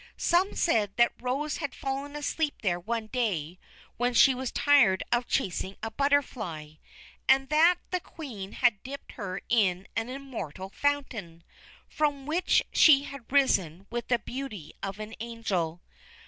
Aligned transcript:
Some 0.17 0.55
said 0.55 0.95
that 0.97 1.21
Rose 1.21 1.57
had 1.57 1.75
fallen 1.75 2.15
asleep 2.15 2.63
there 2.63 2.79
one 2.79 3.05
day 3.05 3.59
when 3.97 4.15
she 4.15 4.33
was 4.33 4.51
tired 4.51 5.03
of 5.11 5.27
chasing 5.27 5.75
a 5.83 5.91
butterfly, 5.91 6.71
and 7.29 7.49
that 7.49 7.75
the 7.91 7.99
Queen 7.99 8.53
had 8.53 8.81
dipped 8.81 9.11
her 9.11 9.41
in 9.47 9.87
an 9.95 10.09
Immortal 10.09 10.69
Fountain, 10.71 11.43
from 11.87 12.25
which 12.25 12.63
she 12.73 13.03
had 13.03 13.31
risen 13.31 13.85
with 13.91 14.07
the 14.07 14.17
beauty 14.17 14.73
of 14.81 14.99
an 14.99 15.13
angel. 15.19 15.83